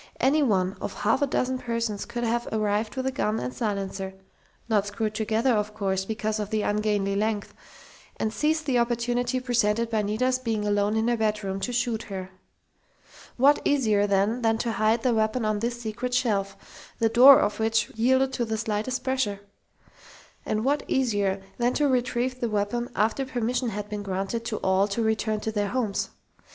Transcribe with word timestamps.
Any 0.19 0.41
one 0.41 0.77
of 0.81 0.95
half 0.95 1.21
a 1.21 1.27
dozen 1.27 1.59
persons 1.59 2.05
could 2.05 2.23
have 2.23 2.47
arrived 2.51 2.95
with 2.95 3.05
the 3.05 3.11
gun 3.11 3.39
and 3.39 3.53
silencer 3.53 4.15
not 4.67 4.87
screwed 4.87 5.13
together, 5.13 5.53
of 5.53 5.75
course, 5.75 6.05
because 6.05 6.39
of 6.39 6.49
the 6.49 6.63
ungainly 6.63 7.15
length 7.15 7.53
and 8.17 8.33
seized 8.33 8.65
the 8.65 8.79
opportunity 8.79 9.39
presented 9.39 9.91
by 9.91 10.01
Nita's 10.01 10.39
being 10.39 10.65
alone 10.65 10.95
in 10.97 11.07
her 11.07 11.17
bedroom 11.17 11.59
to 11.59 11.71
shoot 11.71 12.01
her. 12.09 12.31
What 13.37 13.61
easier, 13.63 14.07
then, 14.07 14.41
than 14.41 14.57
to 14.57 14.71
hide 14.71 15.03
the 15.03 15.13
weapon 15.13 15.45
on 15.45 15.59
this 15.59 15.79
secret 15.79 16.15
shelf, 16.15 16.57
the 16.97 17.07
"door" 17.07 17.37
of 17.39 17.59
which 17.59 17.91
yielded 17.91 18.33
to 18.33 18.43
the 18.45 18.57
slightest 18.57 19.03
pressure? 19.03 19.41
And 20.47 20.65
what 20.65 20.81
easier 20.87 21.43
than 21.59 21.75
to 21.75 21.87
retrieve 21.87 22.39
the 22.39 22.49
weapon 22.49 22.89
after 22.95 23.23
permission 23.23 23.69
had 23.69 23.87
been 23.87 24.01
granted 24.01 24.45
to 24.45 24.57
all 24.63 24.87
to 24.87 25.03
return 25.03 25.41
to 25.41 25.51
their 25.51 25.67
homes? 25.67 26.09